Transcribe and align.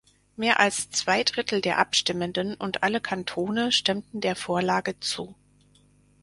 Mehr 0.35 0.59
als 0.59 0.89
zwei 0.89 1.23
Drittel 1.23 1.61
der 1.61 1.77
Abstimmenden 1.77 2.55
und 2.55 2.81
alle 2.81 2.99
Kantone 3.01 3.71
stimmten 3.71 4.19
der 4.19 4.35
Vorlage 4.35 4.99
zu. 4.99 5.35